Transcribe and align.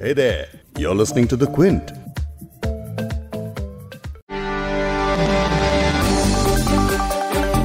Hey 0.00 0.12
there, 0.12 0.46
you're 0.76 0.94
listening 0.94 1.26
to 1.26 1.36
The 1.36 1.46
Quint. 1.54 1.88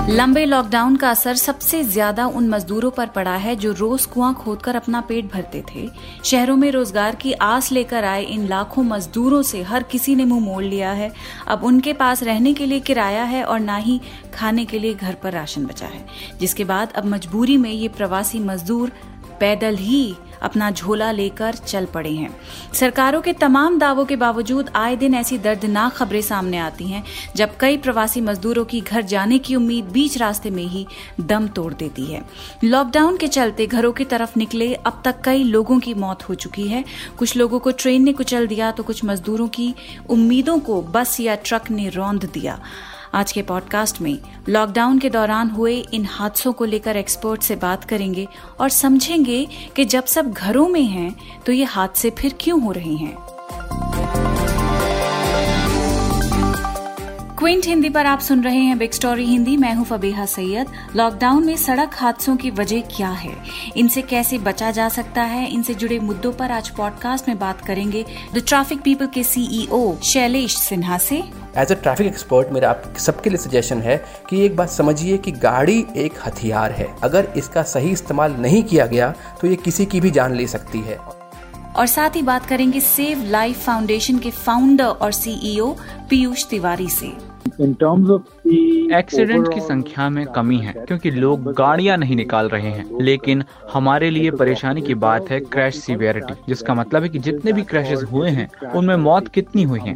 लंबे 0.09 0.45
lockdown 0.45 0.95
का 0.95 1.09
असर 1.09 1.35
सबसे 1.35 1.83
ज़्यादा 1.83 2.25
उन 2.27 2.49
मजदूरों 2.49 2.91
पर 2.91 3.07
पड़ा 3.07 3.35
है 3.35 3.55
जो 3.55 3.71
रोज 3.73 4.05
कुआँ 4.05 4.33
खोदकर 4.35 4.75
अपना 4.75 5.01
पेट 5.01 5.31
भरते 5.33 5.63
थे। 5.69 5.87
शहरों 6.25 6.55
में 6.55 6.69
रोज़गार 6.71 7.15
की 7.15 7.33
आस 7.41 7.71
लेकर 7.71 8.03
आए 8.03 8.23
इन 8.23 8.47
लाखों 8.47 8.83
मजदूरों 8.83 9.41
से 9.43 9.61
हर 9.63 9.83
किसी 9.83 10.15
ने 10.15 10.25
मुँह 10.25 10.45
मोड़ 10.45 10.63
लिया 10.63 10.91
है। 10.91 11.11
अब 11.47 11.63
उनके 11.63 11.93
पास 11.93 12.23
रहने 12.23 12.53
के 12.53 12.65
लिए 12.65 12.79
किराया 12.79 13.23
है 13.23 13.43
और 13.43 13.59
ना 13.59 13.77
ही 13.77 13.99
खाने 14.33 14.65
के 14.65 14.79
लिए 14.79 14.93
घर 14.93 15.15
पर 15.23 15.33
राशन 15.33 15.65
बचा 15.65 15.87
है। 15.87 16.05
जिसके 16.39 16.63
बाद 16.65 16.93
अब 16.95 17.05
मजबूरी 17.05 17.57
में 17.57 17.71
ये 17.71 17.87
प्रवासी 17.87 18.39
मजदूर 18.41 18.91
पैदल 19.43 19.75
ही 19.75 20.15
अपना 20.41 20.69
झोला 20.71 21.11
लेकर 21.11 21.55
चल 21.55 21.85
पड़े 21.85 22.11
हैं। 22.11 22.29
सरकारों 22.73 23.21
के 23.21 23.33
तमाम 23.33 23.77
दावों 23.79 24.05
के 24.05 24.15
बावजूद 24.15 24.69
आए 24.75 24.95
दिन 24.95 25.13
ऐसी 25.15 25.37
दर्दनाक 25.37 25.93
खबरें 25.93 26.21
सामने 26.21 26.57
आती 26.57 26.87
हैं, 26.87 27.03
जब 27.35 27.57
कई 27.59 27.77
प्रवासी 27.77 28.21
मजदूरों 28.21 28.63
की 28.65 28.81
घर 28.81 29.01
जाने 29.01 29.39
की 29.39 29.55
उम्मीद 29.55 29.85
बीच 29.85 30.17
रास्ते 30.17 30.49
में 30.49 30.63
ही 30.63 30.85
दम 31.19 31.47
तोड़ 31.47 31.73
देती 31.73 32.05
है। 32.05 32.21
लॉकडाउन 32.63 33.17
के 33.17 33.27
चलते 33.27 33.67
घरों 33.67 33.91
की 33.91 34.05
तरफ़ 34.05 34.37
निकले 34.37 34.73
अब 34.73 35.01
तक 35.05 35.21
कई 35.25 35.43
लोगों 35.43 35.79
की 35.79 35.93
मौत 35.93 36.29
हो 36.29 36.35
चुकी 36.35 36.67
है। 36.67 36.83
कुछ 37.17 37.35
लोगों 37.37 37.59
को 37.59 37.71
ट्रेन 37.71 38.03
ने 38.03 38.13
कुचल 38.13 38.47
दिया 38.47 38.71
तो 38.71 38.83
कुछ 38.83 39.03
मजदूरों 39.05 39.47
की 39.47 39.73
उम्मीदों 40.09 40.59
को 40.59 40.81
बस 40.81 41.19
या 41.19 41.35
ट्रक 41.35 41.71
ने 41.71 41.89
रौंद 41.89 42.29
दिया। 42.33 42.59
आज 43.13 43.31
के 43.31 43.41
पॉडकास्ट 43.41 44.01
में 44.01 44.17
लॉकडाउन 44.49 44.99
के 44.99 45.09
दौरान 45.09 45.49
हुए 45.49 45.75
इन 45.93 46.05
हादसों 46.05 46.53
को 46.53 46.65
लेकर 46.65 46.95
एक्सपर्ट 46.95 47.41
से 47.41 47.55
बात 47.55 47.83
करेंगे 47.83 48.27
और 48.59 48.69
समझेंगे 48.69 49.47
कि 49.75 49.85
जब 49.85 50.05
सब 50.05 50.31
घरों 50.31 50.67
में 50.69 50.83
हैं 50.83 51.15
तो 51.45 51.51
ये 51.51 51.63
हादसे 51.63 52.09
फिर 52.09 52.35
क्यों 52.41 52.61
हो 52.61 52.71
रहे 52.71 52.95
हैं। 52.95 53.15
क्विंट 57.43 57.65
हिंदी 57.65 57.89
पर 57.89 58.05
आप 58.05 58.19
सुन 58.19 58.43
रहे 58.43 58.57
हैं 58.57 58.77
बिग 58.77 58.91
स्टोरी 58.91 59.25
हिंदी। 59.25 59.55
मैं 59.57 59.73
हूँ 59.75 59.85
फबीहा 59.85 60.25
सैयद। 60.25 60.67
लॉकडाउन 60.95 61.45
में 61.45 61.55
सड़क 61.57 61.95
हादसों 61.95 62.35
की 62.35 62.49
वजह 62.49 62.81
क्या 62.95 63.09
है? 63.09 63.31
इनसे 63.77 64.01
कैसे 64.01 64.37
बचा 64.37 64.69
जा 64.71 64.87
सकता 64.89 65.21
है? 65.21 65.47
इनसे 65.47 65.73
जुड़े 65.73 65.97
मुद्दों 65.99 66.31
पर 66.33 66.51
आज 66.51 66.69
पॉडकास्ट 66.69 67.27
में 67.27 67.39
बात 67.39 67.61
करेंगे 67.61 68.05
द 68.35 68.43
ट्रैफ़िक 68.47 68.81
पीपल 68.81 69.07
के 69.07 69.23
सीईओ 69.23 69.95
शैलेश 70.03 70.55
सिन्हा 70.57 70.97
से। 70.97 71.17
एज 71.57 71.71
अ 71.71 71.75
ट्रैफ़िक 71.75 72.07
एक्सपर्ट 72.07 72.51
मेरा 72.51 72.69
आप 72.69 72.83
सबके 72.97 73.29
लिए 73.29 73.39
सजेशन 73.39 73.81
है 73.81 73.97
कि 74.29 74.39
एक 74.45 74.55
बात 74.55 74.69
समझिए 74.69 75.17
कि 75.17 75.31
गाड़ी 75.31 75.77
एक 75.97 76.13
हथियार 76.25 76.71
है। 76.71 76.87
अगर 77.03 77.27
इसका 77.37 77.63
सही 77.63 77.91
इस्तेमाल 77.91 78.35
नहीं 78.39 78.63
किया 78.63 78.85
गया 78.85 79.13
तो 79.41 79.47
ये 79.47 79.55
किसी 79.55 79.85
की 79.85 80.01
भी 80.01 80.11
जान 80.11 80.35
ले 80.35 80.47
सकती 80.47 80.81
है। 80.81 80.97
और 81.75 81.85
साथ 81.87 82.15
ही 82.15 82.21
बात 82.21 82.45
करेंगे 82.45 82.79
सेव 82.79 83.23
लाइफ 83.27 83.63
फाउंडेशन 83.65 84.17
के 84.19 84.31
फाउंडर 84.31 84.85
और 84.85 85.11
सीईओ 85.11 85.71
पीयूष 86.09 86.45
तिवारी 86.45 86.89
से। 86.89 87.11
एक्सीडेंट 88.97 89.53
की 89.53 89.59
संख्या 89.61 90.09
में 90.09 90.25
कमी 90.25 90.57
है 90.57 90.73
क्योंकि 90.73 91.11
लोग 91.11 91.51
गाड़ियाँ 91.53 91.97
नहीं 91.97 92.15
निकाल 92.15 92.49
रहे 92.49 92.69
हैं 92.69 93.01
लेकिन 93.01 93.43
हमारे 93.73 94.09
लिए 94.09 94.31
परेशानी 94.31 94.81
की 94.81 94.93
बात 94.93 95.29
है 95.29 95.39
क्रैश 95.39 95.75
सीवियरिटी 95.75 96.33
जिसका 96.47 96.73
मतलब 96.73 97.03
है 97.03 97.09
कि 97.09 97.19
जितने 97.19 97.53
भी 97.53 97.61
क्रैशेस 97.63 98.03
हुए 98.11 98.29
हैं 98.29 98.49
उनमें 98.71 98.95
मौत 98.95 99.27
कितनी 99.27 99.63
हुई 99.63 99.79
है? 99.79 99.95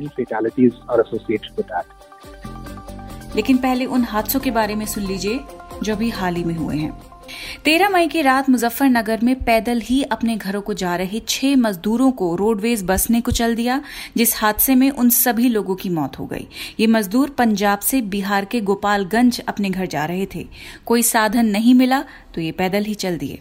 लेकिन 3.36 3.58
पहले 3.58 3.86
उन 3.86 4.04
हादसों 4.04 4.40
के 4.40 4.52
बारे 4.52 4.76
में 4.76 4.86
सुन 4.86 5.04
लीजिए 5.04 5.40
जो 5.84 5.94
अभी 5.94 6.10
हाल 6.10 6.36
ही 6.36 6.44
में 6.44 6.56
हुए 6.56 6.76
हैं। 6.76 7.17
तेरह 7.66 7.90
मई 7.90 8.08
की 8.08 8.22
रात 8.22 8.50
मुजफ्फरनगर 8.50 9.20
में 9.24 9.36
पैदल 9.36 9.82
ही 9.82 10.02
अपने 10.04 10.36
घरों 10.36 10.62
को 10.62 10.74
जा 10.74 10.96
रहे 10.96 11.22
छह 11.28 11.56
मजदूरों 11.56 12.12
को 12.12 12.36
रोडवेज़ 12.36 12.84
बस 12.86 13.10
ने 13.10 13.22
कुचल 13.22 13.56
दिया, 13.56 13.82
जिस 14.18 14.36
हादसे 14.38 14.76
में 14.76 14.90
उन 14.90 15.10
सभी 15.10 15.50
लोगों 15.50 15.76
की 15.76 15.90
मौत 15.90 16.20
हो 16.20 16.26
गई। 16.26 16.48
ये 16.80 16.88
मजदूर 16.88 17.30
पंजाब 17.30 17.80
से 17.80 18.02
बिहार 18.02 18.46
के 18.46 18.62
गोपालगंज 18.62 19.40
अपने 19.40 19.70
घर 19.70 19.86
जा 19.86 20.06
रहे 20.06 20.28
थे। 20.36 20.46
कोई 20.86 21.04
साधन 21.04 21.46
नहीं 21.46 21.74
मिला 21.74 22.04
तो 22.34 22.42
ये 22.42 22.52
पैदल 22.52 22.84
ही 22.84 22.94
चल 22.94 23.18
दिए। 23.18 23.40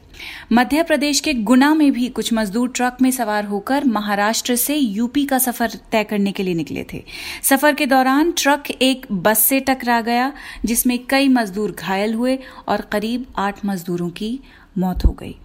मध्य 0.52 0.82
प्रदेश 0.82 1.18
के 1.20 1.32
गुना 1.34 1.74
में 1.74 1.90
भी 1.92 2.08
कुछ 2.08 2.32
मजदूर 2.32 2.68
ट्रक 2.68 2.96
में 3.02 3.10
सवार 3.10 3.44
होकर 3.44 3.84
महाराष्ट्र 3.84 4.54
से 4.56 4.74
यूपी 4.74 5.24
का 5.24 5.38
सफ़र 5.38 5.70
तय 5.92 6.04
करने 6.04 6.32
के 6.32 6.42
लिए 6.42 6.54
निकले 6.54 6.84
थे। 6.92 7.02
सफ़र 7.42 7.74
के 7.74 7.86
दौरान 7.86 8.32
ट्रक 8.32 8.70
एक 8.72 9.06
बस 9.12 9.38
से 9.38 9.60
टकरा 9.60 10.00
गया, 10.00 10.32
जिसमें 10.64 10.98
कई 11.06 11.28
मजदूर 11.28 11.72
घायल 11.72 12.14
हुए 12.14 12.38
और 12.68 12.80
करीब 12.92 13.26
आठ 13.38 13.64
मजदूरों 13.64 13.75
की 13.84 14.40
मौत 14.78 15.04
हो 15.04 15.12
गई। 15.12 15.36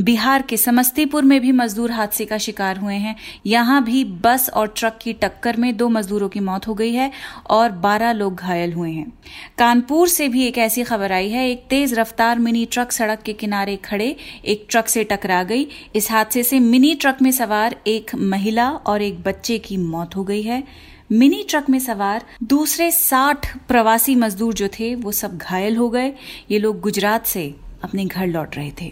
बिहार 0.00 0.42
के 0.42 0.56
समस्तीपुर 0.56 1.24
में 1.24 1.40
भी 1.40 1.52
मजदूर 1.52 1.90
हादसे 1.90 2.24
का 2.24 2.38
शिकार 2.38 2.78
हुए 2.78 2.94
हैं। 2.94 3.16
यहाँ 3.46 3.84
भी 3.84 4.04
बस 4.04 4.50
और 4.50 4.74
ट्रक 4.76 4.98
की 5.02 5.12
टक्कर 5.12 5.56
में 5.56 5.76
दो 5.76 5.88
मजदूरों 5.88 6.28
की 6.28 6.40
मौत 6.40 6.68
हो 6.68 6.74
गई 6.74 6.92
है 6.92 7.10
और 7.50 7.70
12 7.70 8.12
लोग 8.12 8.34
घायल 8.34 8.72
हुए 8.72 8.92
हैं। 8.92 9.12
कानपुर 9.58 10.08
से 10.08 10.28
भी 10.28 10.46
एक 10.46 10.58
ऐसी 10.58 10.82
खबर 10.82 11.12
आई 11.12 11.28
है, 11.28 11.50
एक 11.50 11.66
तेज 11.70 11.94
रफ्तार 11.94 12.38
मिनी 12.38 12.66
ट्रक 12.66 12.92
सड़क 12.92 13.22
के 13.22 13.32
किनारे 13.32 13.76
खड़े 13.76 14.16
एक 14.44 14.66
ट्रक 14.70 14.88
से 14.88 15.04
टकरा 15.04 15.42
गई। 15.42 15.68
इस 15.96 16.10
हादसे 16.10 16.42
से 16.42 16.60
मिनी 16.60 16.94
ट्रक 16.94 17.22
में 17.22 17.32
सवार 17.32 17.76
एक 17.86 18.14
महिला 18.14 18.70
और 18.70 19.02
एक 19.02 19.22
बच्चे 19.22 19.58
की 19.58 19.76
मौत 19.76 20.16
हो 20.16 20.24
गई 20.24 20.42
है। 20.42 20.64
मिनी 21.12 21.42
ट्रक 21.50 21.70
में 21.70 21.78
सवार 21.78 22.24
दूसरे 22.42 22.90
साठ 22.90 23.56
प्रवासी 23.58 24.14
मजदूर 24.14 24.54
जो 24.54 24.68
थे, 24.68 24.94
वो 24.94 25.12
सब 25.12 25.38
घायल 25.38 25.76
हो 25.76 25.88
गए। 25.90 26.12
ये 26.50 26.58
लोग 26.58 26.80
गुजरात 26.80 27.26
से 27.26 27.54
अपने 27.84 28.04
घर 28.04 28.26
लौट 28.26 28.56
रहे 28.56 28.70
थे। 28.82 28.90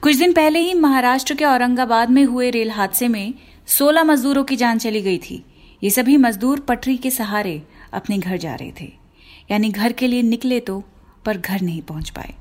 कुछ 0.00 0.16
दिन 0.16 0.32
पहले 0.32 0.58
ही 0.58 0.74
महाराष्ट्र 0.74 1.34
के 1.34 1.44
औरंगाबाद 1.44 2.10
में 2.10 2.24
हुए 2.24 2.50
रेल 2.50 2.70
हादसे 2.70 3.08
में 3.08 3.34
16 3.68 4.04
मजदूरों 4.04 4.44
की 4.44 4.56
जान 4.56 4.78
चली 4.78 5.02
गई 5.02 5.18
थी। 5.18 5.42
ये 5.82 5.90
सभी 5.90 6.16
मजदूर 6.16 6.60
पटरी 6.60 6.96
के 6.96 7.10
सहारे 7.10 7.62
अपने 7.92 8.18
घर 8.18 8.36
जा 8.36 8.54
रहे 8.54 8.72
थे। 8.80 8.92
यानी 9.50 9.70
घर 9.70 9.92
के 9.92 10.06
लिए 10.06 10.22
निकले 10.22 10.60
तो 10.60 10.82
पर 11.24 11.38
घर 11.38 11.60
नहीं 11.60 11.82
पहुँच 11.82 12.10
पाए। 12.10 12.34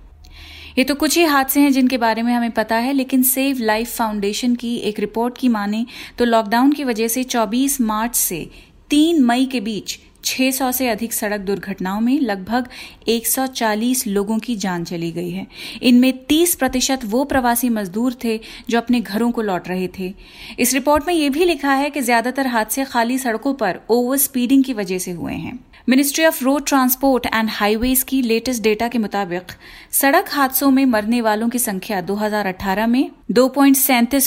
ये 0.77 0.83
तो 0.83 0.95
कुछ 0.95 1.17
ही 1.17 1.23
हादसे 1.23 1.59
हैं 1.59 1.71
जिनके 1.71 1.97
बारे 1.97 2.21
में 2.21 2.33
हमें 2.33 2.51
पता 2.51 2.75
है, 2.75 2.93
लेकिन 2.93 3.23
सेव 3.23 3.57
लाइफ 3.59 3.95
फाउंडेशन 3.95 4.55
की 4.55 4.75
एक 4.77 4.99
रिपोर्ट 4.99 5.37
की 5.37 5.49
माने 5.49 5.85
तो 6.17 6.25
लॉकडाउन 6.25 6.71
की 6.71 6.83
वजह 6.83 7.07
से 7.07 7.23
24 7.23 7.79
मार्च 7.81 8.15
से 8.15 8.49
3 8.89 9.21
मई 9.21 9.45
के 9.45 9.59
बीच 9.59 9.97
600 10.25 10.71
से 10.71 10.87
अधिक 10.87 11.13
सड़क 11.13 11.39
दुर्घटनाओं 11.39 12.01
में 12.01 12.19
लगभग 12.19 12.67
140 13.07 14.05
लोगों 14.07 14.37
की 14.39 14.55
जान 14.55 14.83
चली 14.83 15.11
गई 15.11 15.29
है। 15.29 15.47
इनमें 15.81 16.11
30 16.25 16.55
प्रतिशत 16.55 17.05
वो 17.05 17.23
प्रवासी 17.23 17.69
मजदूर 17.69 18.15
थे 18.23 18.39
जो 18.69 18.77
अपने 18.77 19.01
घरों 19.01 19.31
को 19.31 19.41
लौट 19.41 19.67
रहे 19.67 19.89
थे। 19.99 20.13
इस 20.59 20.73
रिपोर्ट 20.73 21.07
में 21.07 21.13
यह 21.13 21.29
भी 21.29 21.45
लिखा 21.45 21.73
है 21.73 21.89
कि 21.89 22.01
ज़्यादातर 22.01 22.47
हादसे 22.47 22.85
खाली 22.85 23.17
सड़कों 23.17 23.53
पर 23.53 23.79
ओवर 23.89 24.17
स्पीडिंग 24.17 24.63
की 24.63 24.73
वजह 24.73 24.97
से 24.97 25.11
हुए 25.11 25.33
हैं। 25.33 25.59
Ministry 25.89 26.25
of 26.25 26.43
road 26.43 26.65
transport 26.67 27.25
and 27.25 27.49
highways 27.49 28.03
की 28.03 28.21
लेटेस्ट 28.21 28.63
डेटा 28.63 28.87
के 28.87 28.97
मुताबिक, 28.97 29.51
सड़क 29.91 30.29
हादसों 30.29 30.71
में 30.71 30.85
मरने 30.85 31.21
वालों 31.21 31.49
की 31.49 31.59
संख्या 31.59 32.01
2018 32.01 32.87
में 32.87 33.09
दो 33.31 33.47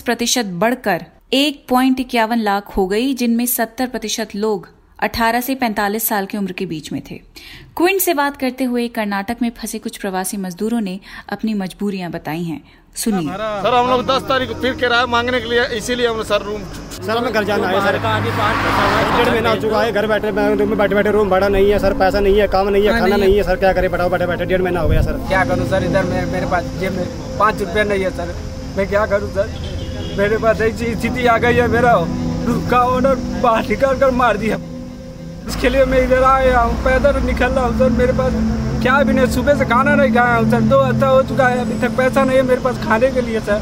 प्रतिशत 0.00 0.46
बढ़कर 0.46 1.04
एक 1.32 1.64
इक्यावन 2.00 2.38
लाख 2.38 2.76
हो 2.76 2.86
गई, 2.86 3.14
जिनमें 3.14 3.46
70 3.46 3.86
प्रतिशत 3.86 4.34
लोग 4.34 4.77
18 4.98 5.40
से 5.40 5.54
45 5.54 6.08
साल 6.08 6.26
की 6.26 6.38
उम्र 6.38 6.52
के 6.52 6.66
बीच 6.66 6.90
में 6.92 7.00
थे। 7.10 7.20
क्विंट 7.76 8.00
से 8.00 8.14
बात 8.14 8.36
करते 8.36 8.64
हुए 8.64 8.86
कर्नाटक 8.88 9.42
में 9.42 9.50
फंसे 9.58 9.78
कुछ 9.78 9.96
प्रवासी 9.96 10.36
मजदूरों 10.36 10.80
ने 10.80 10.98
अपनी 11.32 11.54
मजबूरियाँ 11.54 12.10
बताई 12.10 12.42
हैं। 12.44 12.60
सुनिए। 12.96 13.28
सर 13.28 13.74
हम 13.74 13.90
लोग 13.90 14.04
दस 14.06 14.22
तारीख 14.28 14.52
फिर 14.60 14.72
किराया 14.74 15.06
मांगने 15.06 15.40
के 15.40 15.48
लिए 15.48 15.64
इसीलिए 15.76 16.06
हम 16.06 16.22
सर 16.22 16.42
रूम 16.42 16.62
सर 16.98 17.16
हमें 17.16 17.32
घर 17.32 17.44
जाना 17.44 17.68
है 17.68 17.80
सर। 17.80 17.98
डेढ़ 19.16 19.28
महीना 19.30 19.50
हो 19.50 19.56
चुका 19.56 19.82
है 19.82 19.92
घर 19.92 20.06
बैठे 20.06 20.30
रूम 20.30 20.68
में 20.68 20.78
बैठे 20.78 20.94
बैठे 20.94 21.10
रूम 21.10 21.30
भाड़ा 21.30 21.48
नहीं 21.48 21.70
है 21.70 21.78
सर 21.78 21.94
पैसा 21.98 22.20
नहीं 22.20 22.38
है 22.40 22.48
काम 22.48 22.68
नहीं 22.68 22.86
है 22.86 22.98
खाना 23.00 23.16
नहीं 23.16 23.36
है। 23.36 23.42
सर 23.42 23.56
क्या 23.56 23.72
करे? 23.72 23.88
बैठा 23.88 24.08
बैठे 24.08 24.26
बैठे 24.26 24.44
डेढ़ 24.44 24.62
महीना 24.62 24.80
हो 24.80 24.88
गया 24.88 25.02
सर। 25.02 25.18
क्या 25.28 25.44
करूँ 25.44 25.68
सर 25.68 25.84
इधर 25.84 26.04
मेरे 26.04 26.46
पास 26.46 26.64
जेब 26.80 26.92
में 26.92 27.38
पाँच 27.38 27.60
रुपया 27.60 27.84
नहीं 27.84 28.04
है 28.04 28.10
सर। 28.16 28.34
मैं 28.76 28.88
क्या 28.88 29.04
करूँ 29.06 29.30
सर? 29.34 29.46
मेरे 30.18 30.38
पास 30.38 30.60
ऐसी 30.60 30.94
स्थिति 30.94 31.26
आ 31.26 31.36
गई 31.38 31.54
है 31.54 31.68
मेरा 31.68 31.92
रुका 32.46 32.82
ऑर्डर 32.86 33.14
बाहर 33.42 33.68
निकाल 33.68 33.98
कर 34.00 34.10
मार 34.22 34.36
दिया। 34.36 34.58
इसके 35.48 35.68
लिए 35.68 35.84
मैं 35.90 36.00
इधर 36.04 36.24
आया 36.24 36.60
हूँ 36.60 36.74
पैदल 36.84 37.20
निकल 37.26 37.50
रहा 37.50 37.64
हूँ 37.64 37.78
सर 37.78 37.90
मेरे 37.98 38.12
पास 38.18 38.32
क्या 38.82 38.96
भी 39.02 39.12
नहीं 39.12 39.26
सुबह 39.34 39.54
से 39.58 39.64
खाना 39.70 39.94
नहीं 39.94 40.12
खाया 40.14 40.36
हूँ 40.36 40.50
सर 40.50 40.60
दो 40.72 40.80
हफ़्ता 40.82 41.06
हो 41.08 41.22
चुका 41.30 41.46
है 41.48 41.60
अभी 41.60 41.78
तक 41.82 41.96
पैसा 41.98 42.24
नहीं 42.24 42.36
है 42.36 42.42
मेरे 42.50 42.60
पास 42.66 42.76
खाने 42.84 43.10
के 43.12 43.20
लिए 43.28 43.40
सर। 43.48 43.60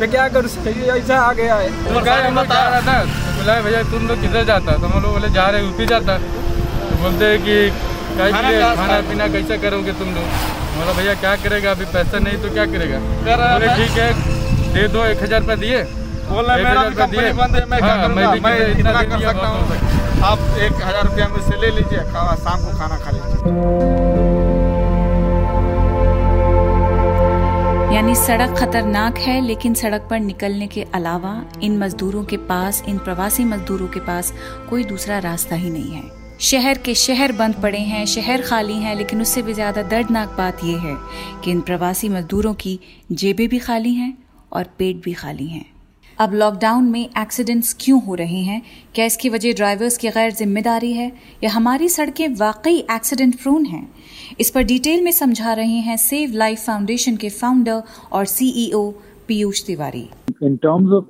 मैं 0.00 0.08
क्या 0.10 0.26
करूँ 0.34 0.48
सर 0.48 0.68
ऐसा 0.96 1.16
आ 1.20 1.32
गया 1.38 1.54
है। 1.54 1.68
तो 1.84 2.00
बता 2.00 2.14
रहा 2.18 2.80
था 2.82 2.98
तो 3.04 3.32
बोला 3.38 3.60
भैया 3.62 3.82
तुम 3.90 4.06
लोग 4.08 4.20
किधर 4.20 4.44
जाता? 4.44 4.72
तो 4.72 4.86
हम 4.86 5.02
लोग 5.02 5.12
बोले 5.12 5.30
जा 5.34 5.46
रहे 5.48 5.62
यूपी 5.64 5.86
जाता। 5.86 6.16
तो 6.18 6.96
बोलते 7.02 7.24
हैं 7.24 7.38
कि 7.44 7.56
खाना 8.18 9.00
पीना 9.08 9.26
कैसा 9.34 9.56
करोगे 9.64 9.92
तुम 10.00 10.14
लोग? 10.14 10.26
बोला 10.76 10.92
भैया 10.98 11.14
क्या 11.24 11.34
करेगा 11.44 11.70
अभी 11.70 11.84
पैसा 11.96 12.18
नहीं 12.26 12.42
तो 12.42 12.52
क्या 12.54 12.66
करेगा? 12.74 12.98
बोले 13.26 13.74
ठीक 13.80 13.98
है 13.98 14.08
दे 14.74 14.86
दो 14.94 15.04
एक 15.06 15.22
हज़ार 15.22 15.40
रुपया 15.40 15.56
दिए। 15.64 15.82
बोला 16.28 16.56
मेरा 16.56 16.82
कंपनी 17.00 17.32
बंद 17.40 17.56
है 17.56 17.64
मैं 17.70 17.80
क्या 17.80 17.94
हाँ, 17.94 18.02
करूँगा? 18.02 18.34
मैं 18.48 18.56
इतना 18.70 19.02
कर 19.02 19.20
सकता 19.20 19.46
हूँ। 19.48 19.91
आप 20.22 20.38
एक 20.38 20.72
हज़ार 20.74 21.04
रुपया 21.04 21.26
मुझसे 21.28 21.56
ले 21.60 21.70
लीजिए 21.70 21.98
शाम 21.98 22.60
को 22.64 22.76
खाना 22.78 22.96
खा 22.98 23.10
लीजिए। 23.10 23.40
यानी 27.94 28.14
सड़क 28.14 28.54
खतरनाक 28.58 29.18
है, 29.18 29.40
लेकिन 29.40 29.74
सड़क 29.74 30.06
पर 30.10 30.20
निकलने 30.20 30.66
के 30.66 30.82
अलावा 30.94 31.34
इन 31.62 31.78
मजदूरों 31.78 32.24
के 32.24 32.36
पास, 32.36 32.82
इन 32.88 32.98
प्रवासी 32.98 33.44
मजदूरों 33.44 33.88
के 33.88 34.00
पास 34.00 34.32
कोई 34.70 34.84
दूसरा 34.84 35.18
रास्ता 35.18 35.56
ही 35.56 35.70
नहीं 35.70 35.90
है। 35.90 36.02
शहर 36.40 36.78
के 36.78 36.94
शहर 36.94 37.32
बंद 37.32 37.54
पड़े 37.62 37.78
हैं, 37.80 38.04
शहर 38.06 38.42
खाली 38.42 38.76
हैं, 38.76 38.94
लेकिन 38.96 39.20
उससे 39.20 39.42
भी 39.42 39.54
ज़्यादा 39.54 39.82
दर्दनाक 39.84 40.36
बात 40.38 40.64
यह 40.64 40.80
है 40.80 40.96
कि 41.44 41.50
इन 41.50 41.60
प्रवासी 41.62 42.08
मजदूरों 42.08 42.54
की 42.54 42.78
जेबें 43.12 43.48
भी 43.48 43.58
खाली 43.58 43.94
हैं 43.94 44.16
और 44.52 44.64
पेट 44.78 45.02
भी 45.04 45.12
खाली 45.14 45.46
हैं। 45.46 45.71
अब 46.18 46.34
लॉकडाउन 46.34 46.84
में 46.84 47.08
एक्सीडेंट्स 47.18 47.76
क्यों 47.80 48.02
हो 48.02 48.14
रहे 48.14 48.40
हैं? 48.40 48.62
क्या 48.94 49.04
इसकी 49.04 49.28
वजह 49.28 49.52
ड्राइवर्स 49.52 49.96
की 49.96 50.08
गैर 50.08 50.30
ज़िम्मेदारी 50.30 50.92
है? 50.92 51.12
या 51.44 51.50
हमारी 51.50 51.88
सड़कें 51.88 52.28
वाकई 52.28 52.76
एक्सीडेंट 52.90 53.34
प्रोन 53.34 53.64
हैं? 53.64 53.88
इस 54.40 54.50
पर 54.50 54.62
डिटेल 54.62 55.04
में 55.04 55.12
समझा 55.12 55.52
रहे 55.52 55.78
हैं 55.78 55.96
सेव 55.96 56.32
लाइफ 56.32 56.64
फाउंडेशन 56.66 57.16
के 57.16 57.28
फाउंडर 57.28 57.82
और 58.12 58.24
CEO 58.24 58.90
Piyush 59.28 59.64
Tiwari. 59.66 60.08
In 60.42 60.56
terms 60.56 60.92
of 60.92 61.04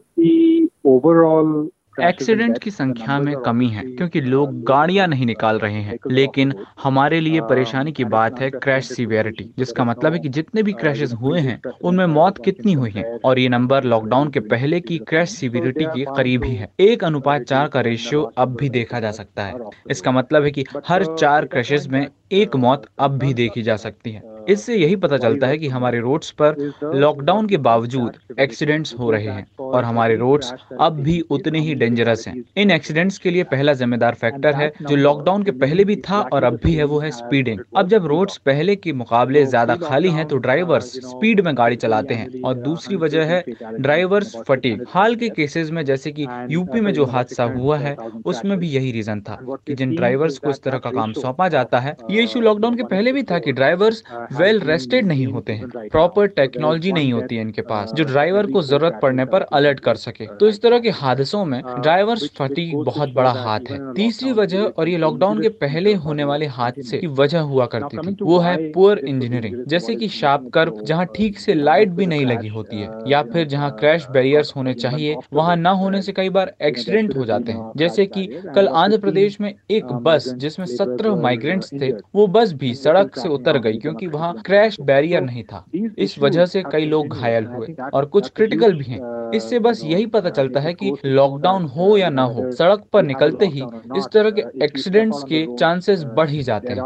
overall 0.86 1.68
accident 1.96 2.58
की 2.58 2.70
संख्या 2.70 3.18
में 3.20 3.36
कमी 3.38 3.68
है 3.68 3.82
क्योंकि 3.88 4.20
लोग 4.20 4.62
गाड़ियाँ 4.64 5.06
नहीं 5.06 5.26
निकाल 5.26 5.58
रहे 5.58 5.80
हैं। 5.82 5.96
लेकिन 6.08 6.54
हमारे 6.82 7.20
लिए 7.20 7.40
परेशानी 7.42 7.92
की 7.92 8.04
बात 8.06 8.40
है 8.40 8.50
क्रैश 8.52 8.86
सीवियरिटी 8.86 9.48
जिसका 9.58 9.84
मतलब 9.84 10.12
है 10.12 10.18
कि 10.18 10.28
जितने 10.28 10.62
भी 10.62 10.74
क्रैशेस 10.74 11.12
हुए 11.14 11.40
हैं 11.40 11.60
उनमें 11.82 12.04
मौत 12.08 12.38
कितनी 12.38 12.72
हुई 12.74 12.90
है? 12.90 13.04
और 13.24 13.38
ये 13.38 13.48
नंबर 13.48 13.84
लॉकडाउन 13.84 14.30
के 14.30 14.40
पहले 14.42 14.80
की 14.80 14.98
क्रैश 15.00 15.30
सीवियरिटी 15.30 15.88
के 15.88 16.04
करीब 16.06 16.44
ही 16.44 16.54
है। 16.54 16.68
एक 16.80 17.04
अनुपात 17.04 17.42
चार 17.44 17.68
का 17.68 17.80
रेशियो 17.82 18.22
अब 18.36 18.56
भी 18.56 18.70
देखा 18.70 19.00
जा 19.00 19.10
सकता 19.12 19.44
है। 19.44 19.56
इसका 19.90 20.12
मतलब 20.12 20.44
है 20.44 20.50
की 20.50 20.64
हर 20.88 21.04
चार 21.06 21.44
क्रैशेज 21.46 21.86
में 21.88 22.06
एक 22.32 22.56
मौत 22.56 22.86
अब 22.98 23.18
भी 23.18 23.32
देखी 23.34 23.62
जा 23.62 23.76
सकती 23.78 24.10
है। 24.12 24.22
इससे 24.48 24.76
यही 24.76 24.96
पता 24.96 25.18
चलता 25.18 25.46
है 25.46 25.58
कि 25.58 25.68
हमारे 25.68 25.98
रोड्स 26.00 26.30
पर 26.42 26.56
लॉकडाउन 26.94 27.46
के 27.46 27.56
बावजूद 27.58 28.38
एक्सीडेंट्स 28.40 28.94
हो 28.98 29.10
रहे 29.10 29.28
हैं 29.28 29.46
और 29.60 29.84
हमारे 29.84 30.16
रोड्स 30.16 30.52
अब 30.80 31.00
भी 31.02 31.20
उतने 31.30 31.60
ही 31.60 31.74
डेंजरस 31.74 32.26
हैं। 32.28 32.34
इन 32.56 32.70
एक्सीडेंट्स 32.70 33.18
के 33.18 33.30
लिए 33.30 33.44
पहला 33.44 33.72
जिम्मेदार 33.74 34.14
फैक्टर 34.14 34.54
है 34.54 34.70
जो 34.82 34.96
लॉकडाउन 34.96 35.42
के 35.42 35.50
पहले 35.62 35.84
भी 35.84 35.96
था 36.08 36.20
और 36.32 36.44
अब 36.44 36.58
भी 36.64 36.74
है 36.74 36.84
वो 36.84 36.98
है 36.98 37.10
स्पीडिंग 37.10 37.60
अब 37.76 37.88
जब 37.88 38.06
रोड्स 38.06 38.36
पहले 38.46 38.76
के 38.76 38.92
मुकाबले 38.94 39.44
ज़्यादा 39.46 39.76
खाली 39.78 40.10
हैं 40.10 40.26
तो 40.28 40.36
ड्राइवर्स 40.38 40.92
स्पीड 41.02 41.40
में 41.40 41.56
गाड़ी 41.56 41.76
चलाते 41.76 42.14
हैं 42.14 42.42
और 42.42 42.54
दूसरी 42.60 42.96
वजह 42.96 43.24
है 43.24 43.44
ड्राइवर्स 43.80 44.36
फटीक 44.48 44.84
हाल 44.88 45.14
के 45.14 45.28
केसेस 45.30 45.70
में 45.70 45.84
जैसे 45.84 46.12
कि 46.12 46.26
यूपी 46.50 46.80
में 46.80 46.92
जो 46.92 47.04
हादसा 47.06 47.44
हुआ 47.52 47.78
है 47.78 47.96
उसमें 48.26 48.58
भी 48.58 48.68
यही 48.68 48.92
रीजन 48.92 49.20
था 49.20 49.38
कि 49.66 49.74
जिन 49.74 49.94
ड्राइवर्स 49.96 50.38
को 50.38 50.50
इस 50.50 50.62
तरह 50.62 50.78
का 50.78 50.90
काम 50.90 51.12
सौंपा 51.14 51.48
जाता 51.48 51.80
है 51.80 51.96
ये 52.10 52.22
इशू 52.22 52.40
लॉकडाउन 52.40 52.76
के 52.76 52.82
पहले 52.84 53.12
भी 53.12 53.22
था 53.22 53.38
कि 53.38 53.52
ड्राइवर्स 53.52 54.02
वेल 54.32 54.60
रेस्टेड 54.62 55.06
नहीं 55.06 55.26
होते 55.26 55.52
हैं। 55.52 55.68
प्रॉपर 55.88 56.26
टेक्नोलॉजी 56.28 56.92
नहीं 56.92 57.12
होती 57.12 57.36
है 57.36 57.42
इनके 57.42 57.62
पास 57.64 57.92
जो 57.92 58.04
ड्राइवर 58.04 58.46
को 58.48 58.62
ज़रूरत 58.62 58.98
पड़ने 59.02 59.24
पर 59.26 59.42
अलर्ट 59.52 59.80
कर 59.80 59.96
सके। 59.96 60.26
तो 60.32 60.48
इस 60.48 60.60
तरह 60.62 60.78
के 60.78 60.90
हादसों 60.92 61.44
में 61.44 61.60
ड्राइवर 61.62 62.18
फटीक 62.38 62.74
बहुत 62.84 63.12
बड़ा 63.14 63.30
हाथ 63.34 63.70
है 63.70 63.78
तीसरी 63.94 64.32
वजह 64.32 64.62
और 64.62 64.88
ये 64.88 64.96
लॉकडाउन 64.98 65.40
के 65.42 65.48
पहले 65.62 65.94
होने 65.96 66.24
वाले 66.24 66.46
हादसे 66.52 66.98
की 66.98 67.06
वजह 67.14 67.40
हुआ 67.42 67.66
करती 67.68 67.98
थी। 67.98 68.16
वो 68.22 68.38
है 68.40 68.56
पुअर 68.72 68.98
इंजीनियरिंग 69.00 69.64
जैसे 69.68 69.94
कि 69.94 70.08
शार्प 70.10 70.48
कर्व 70.54 70.80
जहाँ 70.84 71.06
ठीक 71.14 71.38
से 71.38 71.54
लाइट 71.54 71.88
भी 71.90 72.06
नहीं 72.06 72.26
लगी 72.26 72.48
होती 72.50 72.76
है 72.76 72.88
या 73.06 73.22
फिर 73.24 73.46
जहाँ 73.48 73.70
क्रैश 73.78 74.06
बैरियर्स 74.10 74.52
होने 74.56 74.74
चाहिए 74.76 75.16
वहाँ 75.32 75.56
न 75.56 75.66
होने 75.76 76.02
से 76.02 76.12
कई 76.12 76.28
बार 76.30 76.52
एक्सीडेंट 76.62 77.16
हो 77.16 77.24
जाते 77.24 77.52
हैं। 77.52 77.70
जैसे 77.76 78.06
कि 78.06 78.26
कल 78.54 78.68
आंध्र 78.68 78.98
प्रदेश 78.98 79.40
में 79.40 79.52
एक 79.70 79.92
बस 80.04 80.28
जिसमें 80.36 80.66
सत्रह 80.68 81.14
माइग्रेंट्स 81.18 81.70
थे 81.72 81.90
वो 82.14 82.26
बस 82.28 82.52
भी 82.54 82.72
सड़क 82.74 83.16
से 83.16 83.28
उतर 83.30 83.58
गई 83.58 83.78
क्योंकि 83.78 84.06
वहाँ 84.08 84.21
क्रैश 84.44 84.80
बैरियर 84.80 85.22
नहीं 85.22 85.42
था। 85.44 85.64
इस 85.98 86.18
वजह 86.18 86.46
से 86.46 86.62
कई 86.64 86.84
लोग 86.84 87.08
घायल 87.08 87.46
हुए 87.46 87.68
और 87.92 88.04
कुछ 88.04 88.28
क्रिटिकल 88.28 88.74
भी 88.74 88.84
हैं। 88.84 89.00
इससे 89.32 89.58
बस 89.58 89.80
यही 89.84 90.06
पता 90.06 90.30
चलता 90.30 90.60
है 90.60 90.74
कि 90.74 90.92
लॉकडाउन 91.04 91.64
हो 91.64 91.96
या 91.96 92.08
ना 92.10 92.22
हो 92.22 92.46
सड़क 92.50 92.84
पर 92.92 93.02
निकलते 93.02 93.46
ही 93.46 93.68
इस 93.94 94.10
तरह 94.12 94.30
के 94.30 94.44
एक्सीडेंट्स 94.62 95.22
के 95.22 95.46
चांसेस 95.58 96.04
बढ़ 96.04 96.28
ही 96.28 96.42
जाते 96.42 96.72
हैं। 96.74 96.84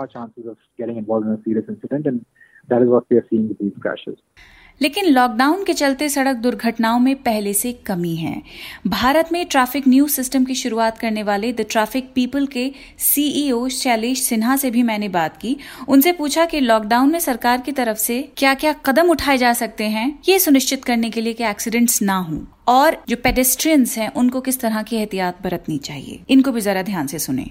लेकिन 4.80 5.06
लॉकडाउन 5.06 5.64
के 5.64 5.72
चलते 5.72 6.08
सड़क 6.08 6.36
दुर्घटनाओं 6.36 6.98
में 6.98 7.14
पहले 7.16 7.52
से 7.54 7.72
कमी 7.86 8.14
है। 8.16 8.42
भारत 8.86 9.28
में 9.32 9.44
ट्रैफ़िक 9.46 9.88
न्यूज़ 9.88 10.12
सिस्टम 10.12 10.44
की 10.44 10.54
शुरुआत 10.54 10.98
करने 10.98 11.22
वाले 11.22 11.52
द 11.52 11.66
ट्रैफ़िक 11.70 12.10
पीपल 12.14 12.46
के 12.46 12.70
सीईओ 12.98 13.68
शैलेश 13.68 14.22
सिन्हा 14.22 14.56
से 14.56 14.70
भी 14.70 14.82
मैंने 14.82 15.08
बात 15.08 15.36
की। 15.36 15.56
उनसे 15.88 16.12
पूछा 16.12 16.44
कि 16.44 16.60
लॉकडाउन 16.60 17.12
में 17.12 17.18
सरकार 17.18 17.60
की 17.60 17.72
तरफ़ 17.72 17.98
से 17.98 18.20
क्या 18.36 18.54
क्या 18.54 18.72
कदम 18.72 19.10
उठाए 19.10 19.38
जा 19.38 19.52
सकते 19.52 19.84
हैं? 19.84 20.18
ये 20.28 20.38
सुनिश्चित 20.38 20.84
करने 20.84 21.10
के 21.10 21.20
लिए 21.20 21.32
कि 21.32 21.44
एक्सीडेंट्स 21.44 22.02
ना 22.02 22.16
हों 22.18 22.40
और 22.68 23.02
जो 23.08 23.16
पेडेस्ट्रियंस 23.16 23.98
हैं, 23.98 24.12
उनको 24.12 24.40
किस 24.40 24.60
तरह 24.60 24.82
की 24.82 24.96
एहतियात 24.96 25.42
बरतनी 25.42 25.78
चाहिए? 25.78 26.20
इनको 26.30 26.52
भी 26.52 26.60
जरा 26.60 26.82
ध्यान 26.82 27.06
से 27.06 27.18
सुने। 27.18 27.50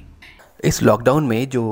इस 0.65 0.83
लॉकडाउन 0.83 1.23
में 1.23 1.49
जो 1.49 1.63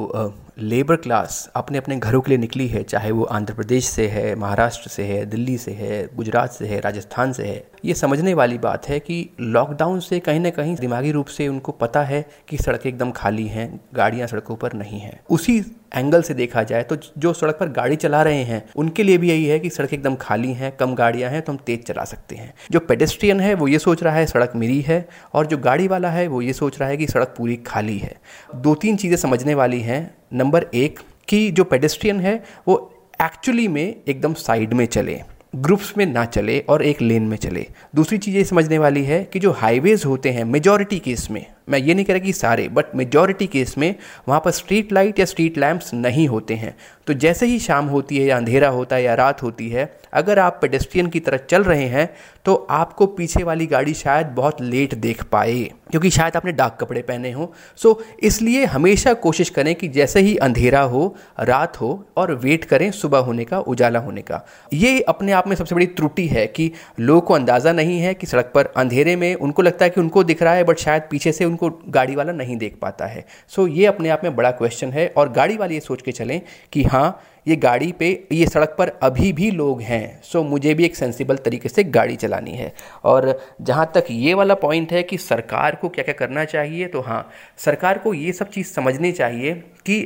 लेबर 0.57 0.95
क्लास 0.95 1.51
अपने 1.55 1.77
अपने 1.77 1.95
घरों 1.97 2.19
के 2.21 2.29
लिए 2.29 2.37
निकली 2.37 2.67
है, 2.67 2.83
चाहे 2.83 3.11
वो 3.11 3.23
आंध्र 3.23 3.53
प्रदेश 3.53 3.85
से 3.85 4.07
है, 4.07 4.35
महाराष्ट्र 4.35 4.89
से 4.89 5.03
है, 5.03 5.25
दिल्ली 5.25 5.57
से 5.57 5.71
है, 5.71 6.07
गुजरात 6.15 6.51
से 6.51 6.67
है, 6.67 6.79
राजस्थान 6.79 7.33
से 7.33 7.43
है। 7.43 7.63
ये 7.85 7.93
समझने 7.93 8.33
वाली 8.33 8.57
बात 8.57 8.87
है 8.89 8.99
कि 8.99 9.29
लॉकडाउन 9.39 9.99
से 9.99 10.19
कहीं 10.19 10.39
ना 10.39 10.49
कहीं 10.49 10.75
दिमागी 10.75 11.11
रूप 11.11 11.27
से 11.27 11.47
उनको 11.47 11.71
पता 11.71 12.03
है 12.03 12.25
कि 12.49 12.57
सड़कें 12.57 12.89
एकदम 12.89 13.11
खाली 13.11 13.47
हैं, 13.47 13.79
गाड़ियाँ 13.93 14.27
सड़कों 14.27 14.55
पर 14.55 14.73
नहीं 14.73 14.99
हैं। 14.99 15.19
उसी 15.29 15.57
एंगल 15.95 16.21
से 16.21 16.33
देखा 16.33 16.63
जाए 16.63 16.83
तो 16.83 16.95
जो 17.17 17.33
सड़क 17.33 17.57
पर 17.59 17.69
गाड़ी 17.69 17.95
चला 17.95 18.21
रहे 18.23 18.43
हैं, 18.43 18.63
उनके 18.75 19.03
लिए 19.03 19.17
भी 19.17 19.29
यही 19.29 19.45
है 19.45 19.59
कि 19.59 19.69
सड़क 19.69 19.93
एकदम 19.93 20.15
खाली 20.15 20.53
हैं, 20.53 20.75
कम 20.77 20.95
गाड़ियाँ 20.95 21.31
हैं 21.31 21.41
तो 21.41 21.51
हम 21.51 21.57
तेज 21.65 21.83
चला 21.83 22.03
सकते 22.03 22.35
हैं। 22.35 22.53
जो 22.71 22.79
पेडेस्ट्रियन 22.79 23.39
है, 23.39 23.53
वो 23.53 23.67
ये 23.67 23.79
सोच 23.79 24.03
रहा 24.03 24.13
है 24.13 24.25
सड़क 24.25 24.51
मेरी 24.55 24.81
है, 24.81 25.07
और 25.33 25.45
जो 25.45 25.57
गाड़ी 25.57 25.87
वाला 25.87 26.09
है, 26.09 26.27
वो 26.27 26.41
ये 26.41 26.53
सोच 26.53 26.79
रहा 26.79 26.89
है 26.89 26.97
कि 26.97 27.07
सड़क 27.07 27.33
पूरी 27.37 27.55
खाली 27.57 27.97
है। 27.97 28.15
दो 28.55 28.75
तीन 28.75 28.97
चीज़ें 28.97 29.17
समझने 29.17 29.53
वाली 29.53 29.81
हैं 29.81 30.15
नंबर 30.33 30.65
एक, 30.73 30.99
कि 31.27 31.51
जो 31.51 31.63
पेडेस्ट्रियन 31.63 32.19
है, 32.19 32.43
वो 32.67 32.89
एक्चुअली 33.21 33.67
में 33.67 33.95
एकदम 34.07 34.33
साइड 34.33 34.73
में 34.73 34.85
चले 34.85 35.21
ग्रुप्स 35.55 35.93
में 35.97 36.05
ना 36.05 36.25
चले 36.25 36.59
और 36.59 36.83
एक 36.83 37.01
लेन 37.01 37.23
में 37.23 37.37
चले। 37.37 37.65
दूसरी 37.95 38.17
चीज़ 38.17 38.35
ये 38.35 38.43
समझने 38.43 38.77
वाली 38.77 39.03
है 39.03 39.23
कि 39.23 39.39
जो 39.39 39.51
हाईवेज़ 39.51 40.05
होते 40.07 40.29
हैं 40.29 40.43
मेजॉरिटी 40.43 40.99
केस 40.99 41.27
में 41.31 41.45
मैं 41.67 41.79
ये 41.79 41.93
नहीं 41.93 42.05
कह 42.05 42.13
रहा 42.13 42.23
कि 42.23 42.33
सारे 42.33 42.67
बट 42.69 42.95
मेजॉरिटी 42.95 43.47
केस 43.47 43.77
में 43.77 43.93
वहाँ 44.27 44.41
पर 44.45 44.51
स्ट्रीट 44.51 44.91
लाइट 44.93 45.19
या 45.19 45.25
स्ट्रीट 45.25 45.57
लैंप्स 45.57 45.93
नहीं 45.93 46.27
होते 46.27 46.53
हैं। 46.55 46.75
तो 47.07 47.13
जैसे 47.15 47.45
ही 47.45 47.59
शाम 47.59 47.85
होती 47.87 48.17
है 48.17 48.25
या 48.25 48.37
अंधेरा 48.37 48.67
होता 48.69 48.95
है 48.95 49.03
या 49.03 49.13
रात 49.15 49.41
होती 49.43 49.69
है, 49.69 49.91
अगर 50.13 50.39
आप 50.39 50.59
पेडेस्ट्रियन 50.61 51.07
की 51.07 51.19
तरह 51.19 51.37
चल 51.49 51.63
रहे 51.63 51.87
हैं 51.87 52.09
तो 52.45 52.53
आपको 52.71 53.05
पीछे 53.07 53.43
वाली 53.43 53.65
गाड़ी 53.67 53.93
शायद 53.93 54.27
बहुत 54.35 54.61
लेट 54.61 54.93
देख 54.95 55.23
पाए, 55.23 55.63
क्योंकि 55.91 56.09
शायद 56.09 56.35
आपने 56.35 56.51
डार्क 56.51 56.77
कपड़े 56.79 57.01
पहने 57.01 57.31
हों। 57.31 57.47
सो 57.77 58.01
इसलिए 58.23 58.65
हमेशा 58.65 59.13
कोशिश 59.15 59.49
करें 59.49 59.73
कि 59.75 59.87
जैसे 59.89 60.19
ही 60.19 60.35
अंधेरा 60.37 60.81
हो, 60.83 61.15
रात 61.39 61.79
हो, 61.81 62.05
और 62.17 62.33
वेट 62.35 62.65
करें 62.65 62.89
सुबह 62.91 63.19
होने 63.19 63.45
का, 63.45 63.59
उजाला 63.59 63.99
होने 63.99 64.21
का। 64.21 64.45
ये 64.73 64.99
अपने 65.01 65.31
आप 65.31 65.47
में 65.47 65.55
सबसे 65.55 65.75
बड़ी 65.75 65.85
त्रुटि 65.87 66.27
है 66.27 66.45
कि 66.47 66.71
लोगों 66.99 67.21
को 67.21 67.33
अंदाज़ा 67.33 67.71
नहीं 67.73 67.99
है 67.99 68.13
कि 68.13 68.27
सड़क 68.27 68.51
पर 68.55 68.71
अंधेरे 68.77 69.15
में 69.15 69.33
उनको 69.35 69.61
लगता 69.61 69.85
है 69.85 69.89
कि 69.89 70.01
उनको 70.01 70.23
दिख 70.23 70.43
रहा 70.43 70.53
है 70.53 70.63
बट 70.63 70.79
शायद 70.79 71.03
पीछे 71.11 71.31
से 71.31 71.45
उनको 71.53 71.69
गाड़ी 71.89 72.15
वाला 72.15 72.33
नहीं 72.33 72.57
देख 72.57 72.77
पाता 72.81 73.05
है। 73.05 73.25
सो 73.47 73.67
ये 73.67 73.85
अपने 73.85 74.09
आप 74.09 74.21
में 74.23 74.35
बड़ा 74.35 74.51
क्वेश्चन 74.53 74.91
है 74.91 75.07
और 75.17 75.31
गाड़ी 75.31 75.57
वाले 75.57 75.73
ये 75.73 75.79
सोच 75.81 76.01
के 76.01 76.11
चलें 76.11 76.41
कि 76.73 76.83
हाँ 76.83 77.21
ये 77.47 77.55
गाड़ी 77.55 77.91
पे, 77.91 78.07
ये 78.31 78.45
सड़क 78.47 78.75
पर 78.77 78.89
अभी 79.03 79.31
भी 79.33 79.49
लोग 79.51 79.81
हैं। 79.81 80.21
सो 80.23 80.43
मुझे 80.43 80.73
भी 80.73 80.85
एक 80.85 80.95
सेंसिबल 80.95 81.37
तरीके 81.37 81.69
से 81.69 81.83
गाड़ी 81.83 82.15
चलानी 82.15 82.51
है। 82.51 82.71
और 83.03 83.39
जहाँ 83.61 83.91
तक 83.95 84.05
ये 84.09 84.33
वाला 84.33 84.55
पॉइंट 84.55 84.91
है 84.93 85.03
कि 85.03 85.17
सरकार 85.17 85.75
को 85.75 85.89
क्या 85.89 86.03
क्या 86.03 86.13
करना 86.13 86.45
चाहिए 86.45 86.87
तो 86.87 87.01
हाँ 87.01 87.27
सरकार 87.57 87.97
को 87.97 88.13
ये 88.13 88.31
सब 88.33 88.49
चीज़ 88.49 88.67
समझनी 88.67 89.11
चाहिए 89.11 89.63
कि 89.85 89.99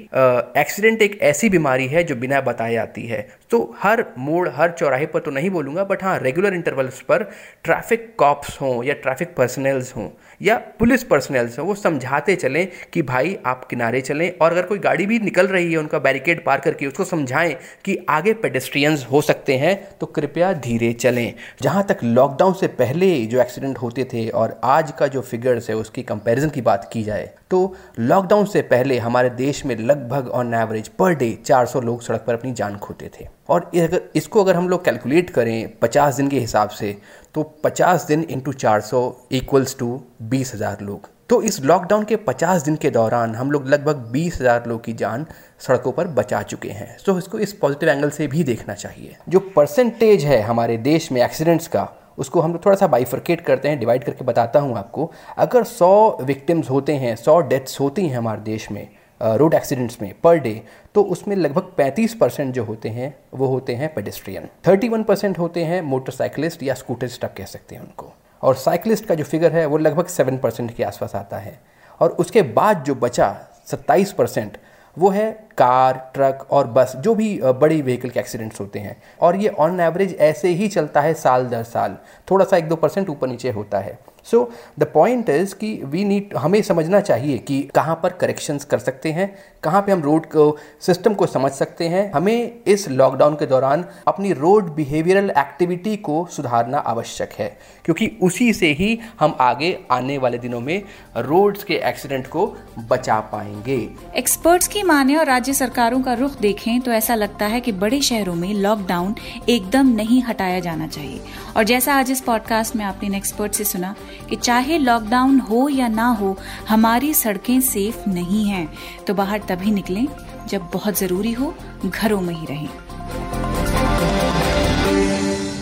एक्सीडेंट 0.57 1.01
एक 1.01 1.19
ऐसी 1.21 1.49
बीमारी 1.49 1.87
है 1.87 2.03
जो 2.03 2.15
बिना 2.15 2.41
बताए 2.41 2.75
आती 2.75 3.05
है। 3.07 3.27
तो 3.51 3.75
हर 3.79 4.03
मोड़, 4.17 4.47
हर 4.49 4.71
चौराहे 4.71 5.05
पर 5.05 5.19
तो 5.19 5.31
नहीं 5.31 5.49
बोलूँगा 5.49 5.83
बट 5.83 6.03
हाँ 6.03 6.17
रेगुलर 6.19 6.53
इंटरवल्स 6.53 7.01
पर 7.01 7.23
ट्रैफ़िक 7.63 8.13
कॉप्स 8.19 8.59
हों 8.61 8.83
या 8.83 8.93
ट्रैफ़िक 8.93 9.35
पर्सनल्स 9.35 9.95
हों 9.95 10.07
या 10.41 10.57
पुलिस 10.79 11.03
पर्सनल्स 11.03 11.57
हों, 11.59 11.65
वो 11.67 11.75
समझाते 11.75 12.35
चलें 12.35 12.67
कि 12.93 13.01
भाई 13.01 13.37
आप 13.45 13.63
किनारे 13.65 14.01
चलें 14.01 14.31
और 14.31 14.51
अगर 14.51 14.65
कोई 14.65 14.79
गाड़ी 14.79 15.05
भी 15.05 15.19
निकल 15.19 15.47
रही 15.47 15.71
है, 15.71 15.77
उनका 15.77 15.99
बैरिकेड 15.99 16.43
पार 16.45 16.59
करके 16.59 16.85
उसको 16.85 17.03
समझाएँ 17.05 17.55
कि 17.85 17.97
आगे 18.09 18.33
पेडेस्ट्रियंस 18.35 19.05
हो 19.11 19.21
सकते 19.21 19.57
हैं 19.57 19.75
तो 19.99 20.05
कृपया 20.07 20.51
धीरे 20.59 20.91
चलें। 20.95 21.33
जहाँ 21.61 21.85
तक 21.89 22.03
लॉकडाउन 22.03 22.53
से 22.53 22.67
पहले 22.75 23.15
जो 23.25 23.41
एक्सीडेंट 23.41 23.77
होते 23.77 24.03
थे 24.03 24.27
और 24.29 24.59
आज 24.63 24.91
का 24.99 25.07
जो 25.07 25.21
फिगर्स 25.21 25.69
है, 25.69 25.75
उसकी 25.75 26.03
कंपेरिजन 26.03 26.49
की 26.49 26.61
बात 26.61 26.89
की 26.93 27.03
जाए 27.03 27.29
तो 27.51 27.75
लॉकडाउन 27.99 28.45
से 28.45 28.61
पहले 28.63 28.97
हमारे 28.99 29.29
देश 29.31 29.65
में 29.67 29.75
लगभग 29.77 30.27
ऑन 30.29 30.53
एवरेज 30.53 30.87
पर 30.89 31.13
डे 31.15 31.37
400 31.45 31.81
लोग 31.81 32.01
सड़क 32.01 32.23
पर 32.27 32.33
अपनी 32.33 32.51
जान 32.53 32.77
खोते 32.77 33.09
थे। 33.19 33.27
और 33.49 33.69
अगर, 33.75 34.01
इसको 34.15 34.43
अगर 34.43 34.55
हम 34.55 34.69
लोग 34.69 34.85
कैलकुलेट 34.85 35.29
करें 35.29 35.79
50 35.79 36.17
दिन 36.17 36.29
के 36.29 36.39
हिसाब 36.39 36.69
से 36.69 36.95
तो 37.35 37.43
50 37.65 38.07
दिन 38.07 38.25
इंटू 38.29 38.53
चार 38.55 38.81
सौ 38.83 39.01
इक्वल्स 39.31 39.77
टू 39.79 40.01
बीस 40.23 40.53
हज़ार 40.53 40.81
लोग। 40.81 41.09
तो 41.29 41.41
इस 41.41 41.59
लॉकडाउन 41.61 42.03
के 42.03 42.15
50 42.17 42.63
दिन 42.65 42.75
के 42.75 42.89
दौरान 42.89 43.35
हम 43.35 43.51
लोग 43.51 43.67
लगभग 43.67 43.95
बीस 44.11 44.39
हज़ार 44.41 44.67
लोग 44.67 44.83
की 44.83 44.93
जान 44.93 45.25
सड़कों 45.59 45.91
पर 45.91 46.07
बचा 46.09 46.41
चुके 46.43 46.69
हैं। 46.69 46.97
सो 46.97 47.17
इसको 47.17 47.39
इस 47.39 47.53
पॉजिटिव 47.53 47.89
एंगल 47.89 48.09
से 48.09 48.27
भी 48.27 48.43
देखना 48.43 48.73
चाहिए। 48.75 49.15
जो 49.29 49.39
परसेंटेज 49.55 50.25
है 50.25 50.41
हमारे 50.41 50.77
देश 50.79 51.11
में 51.11 51.21
एक्सीडेंट्स 51.23 51.67
का, 51.67 51.87
उसको 52.17 52.41
हम 52.41 52.53
लोग 52.53 52.65
थोड़ा 52.65 52.75
सा 52.75 52.87
बाइफर्केट 52.87 53.41
करते 53.41 53.69
हैं 53.69 53.79
डिवाइड 53.79 54.03
करके 54.03 54.25
बताता 54.25 54.59
हूँ 54.59 54.77
आपको। 54.77 55.11
अगर 55.37 55.63
100 55.63 56.17
विक्टिम्स 56.21 56.69
होते 56.69 56.93
हैं 56.95 57.15
100 57.15 57.39
डेथ्स 57.41 57.79
होती 57.79 58.07
हैं 58.07 58.17
हमारे 58.17 58.41
देश 58.41 58.71
में 58.71 58.87
रोड 59.21 59.53
एक्सीडेंट्स 59.53 60.01
में 60.01 60.13
पर 60.23 60.37
डे 60.37 60.61
तो 60.95 61.01
उसमें 61.03 61.35
लगभग 61.35 61.71
35 61.77 62.13
परसेंट 62.13 62.53
जो 62.53 62.63
होते 62.63 62.89
हैं, 62.89 63.13
वो 63.33 63.47
होते 63.47 63.75
हैं 63.75 63.93
पेडिस्ट्रियन 63.93 64.47
31 64.67 65.03
परसेंट 65.03 65.39
होते 65.39 65.63
हैं 65.63 65.81
मोटरसाइकिलिस्ट 65.81 66.63
या 66.63 66.73
स्कूटरिस्ट 66.73 67.25
आप 67.25 67.33
कह 67.37 67.45
सकते 67.45 67.75
हैं 67.75 67.81
उनको. 67.81 68.13
और 68.43 68.55
साइकिलिस्ट 68.55 69.05
का 69.05 69.15
जो 69.15 69.23
फिगर 69.23 69.51
है, 69.51 69.65
वो 69.65 69.77
लगभग 69.77 70.07
7 70.07 70.39
परसेंट 70.41 70.75
के 70.75 70.83
आसपास 70.83 71.15
आता 71.15 71.37
है. 71.37 71.59
और 71.99 72.09
उसके 72.09 72.41
बाद 72.41 72.83
जो 72.83 72.95
बचा 72.95 73.35
27 73.67 74.11
परसेंट, 74.11 74.57
वो 74.97 75.09
है 75.09 75.31
कार 75.57 76.11
ट्रक 76.13 76.47
और 76.51 76.67
बस 76.67 76.95
जो 76.95 77.15
भी 77.15 77.39
बड़ी 77.43 77.81
व्हीकल 77.81 78.09
के 78.09 78.19
एक्सीडेंट्स 78.19 78.59
होते 78.59 78.79
हैं. 78.79 78.95
और 79.21 79.35
ये 79.35 79.49
ऑन 79.49 79.79
एवरेज 79.79 80.15
ऐसे 80.19 80.49
ही 80.49 80.67
चलता 80.67 81.01
है 81.01 81.13
साल 81.13 81.45
दर 81.45 81.63
साल. 81.63 81.97
थोड़ा 82.31 82.45
सा 82.45 82.57
एक 82.57 82.67
दो 82.69 82.75
परसेंट 82.75 83.09
ऊपर 83.09 83.27
नीचे 83.27 83.51
होता 83.51 83.79
है. 83.79 83.97
सो 84.31 84.49
द 84.79 84.83
पॉइंट 84.93 85.29
इज़ 85.29 85.55
कि 85.55 85.73
वी 85.85 86.03
नीड 86.05 86.35
हमें 86.37 86.61
समझना 86.61 86.99
चाहिए 87.01 87.37
कि 87.37 87.61
कहाँ 87.75 87.99
पर 88.03 88.13
करेक्शंस 88.13 88.65
कर 88.65 88.79
सकते 88.79 89.11
हैं, 89.11 89.27
कहाँ 89.63 89.81
पे 89.81 89.91
हम 89.91 90.01
रोड 90.01 90.25
को 90.25 90.57
सिस्टम 90.81 91.13
को 91.13 91.25
समझ 91.25 91.51
सकते 91.51 91.87
हैं। 91.87 92.11
हमें 92.11 92.63
इस 92.67 92.87
लॉकडाउन 92.89 93.35
के 93.35 93.45
दौरान 93.45 93.85
अपनी 94.07 94.33
रोड 94.33 94.73
बिहेवियरल 94.75 95.29
एक्टिविटी 95.29 95.95
को 95.97 96.27
सुधारना 96.31 96.77
आवश्यक 96.77 97.33
है, 97.39 97.47
क्योंकि 97.85 98.11
उसी 98.21 98.51
से 98.53 98.71
ही 98.73 98.97
हम 99.19 99.35
आगे 99.41 99.77
आने 99.91 100.17
वाले 100.17 100.37
दिनों 100.37 100.59
में 100.59 100.81
रोड्स 101.17 101.63
के 101.63 101.75
एक्सीडेंट 101.85 102.27
को 102.27 102.45
बचा 102.89 103.19
पाएँगे। 103.31 103.77
एक्सपर्ट्स 104.15 104.67
की 104.67 104.83
माने 104.83 105.15
और 105.15 105.25
राज्य 105.25 105.53
सरकारों 105.53 106.01
का 106.01 106.13
रुख 106.13 106.39
देखें 106.39 106.79
तो 106.81 106.91
ऐसा 106.91 107.15
लगता 107.15 107.45
है 107.45 107.61
कि 107.61 107.71
बड़े 107.73 108.01
शहरों 108.01 108.35
में 108.35 108.53
लॉकडाउन 108.53 109.15
एकदम 109.49 109.87
नहीं 109.87 110.21
हटाया 110.23 110.59
जाना 110.59 110.87
चाहिए। 110.87 111.19
और 111.57 111.63
जैसा 111.63 111.93
आज 111.93 112.09
इस 112.11 112.19
पॉडकास्ट 112.21 112.75
में 112.75 112.83
आपने 112.85 113.07
इन 113.07 113.13
एक्सपर्ट 113.15 113.53
से 113.53 113.63
सुना 113.63 113.95
कि 114.29 114.35
चाहे 114.35 114.77
लॉकडाउन 114.77 115.39
हो 115.39 115.69
या 115.69 115.87
ना 115.87 116.07
हो, 116.07 116.37
हमारी 116.67 117.13
सड़कें 117.13 117.59
सेफ़ 117.61 118.09
नहीं 118.09 118.45
हैं। 118.45 118.67
तो 119.07 119.13
बाहर 119.13 119.39
तभी 119.39 119.71
निकलें 119.71 120.05
जब 120.49 120.69
बहुत 120.73 120.99
ज़रूरी 120.99 121.31
हो, 121.31 121.53
घरों 121.85 122.21
में 122.21 122.33
ही 122.35 122.45
रहें। 122.45 122.69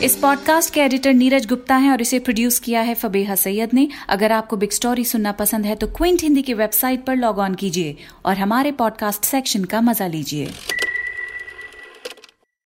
इस 0.02 0.16
पॉडकास्ट 0.16 0.74
के 0.74 0.82
एडिटर 0.82 1.14
नीरज 1.14 1.46
गुप्ता 1.46 1.76
हैं 1.76 1.92
और 1.92 2.02
इसे 2.02 2.20
प्रोड्यूस 2.20 2.60
किया 2.60 2.82
है 2.82 2.94
फबेहा 2.96 3.36
सैयद 3.36 3.74
ने। 3.74 3.88
अगर 4.10 4.32
आपको 4.32 4.58
बिग 4.58 4.72
स्टोरी 4.72 5.06
सुनना 5.06 5.32
पसंद 5.32 5.66
है 5.66 5.76
तो 5.76 5.88
क्विंट 5.88 6.22
हिंदी 6.22 6.42
की 6.42 6.54
वेबसाइट 6.54 7.06
पर 7.06 7.16
लॉग 7.16 7.40
ऑन 7.40 7.56
कीजिए 7.56 7.96
और 8.26 8.38
हमारे 8.38 8.72
पॉडकास्ट 8.72 9.26
सेक्शन 9.26 9.64
का 9.64 9.82
मज़ा 9.82 10.08
लीजिए। 10.08 10.52